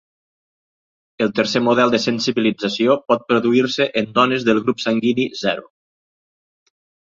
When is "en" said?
4.03-4.09